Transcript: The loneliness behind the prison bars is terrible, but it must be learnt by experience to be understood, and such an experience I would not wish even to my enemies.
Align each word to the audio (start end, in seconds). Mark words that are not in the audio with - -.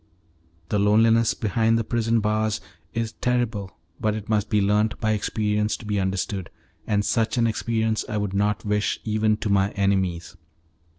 The 0.69 0.79
loneliness 0.79 1.35
behind 1.35 1.77
the 1.77 1.83
prison 1.83 2.21
bars 2.21 2.59
is 2.91 3.11
terrible, 3.11 3.77
but 3.99 4.15
it 4.15 4.29
must 4.29 4.49
be 4.49 4.59
learnt 4.59 4.99
by 4.99 5.11
experience 5.11 5.77
to 5.77 5.85
be 5.85 5.99
understood, 5.99 6.49
and 6.87 7.05
such 7.05 7.37
an 7.37 7.45
experience 7.45 8.03
I 8.09 8.17
would 8.17 8.33
not 8.33 8.65
wish 8.65 8.99
even 9.03 9.37
to 9.37 9.49
my 9.51 9.69
enemies. 9.73 10.35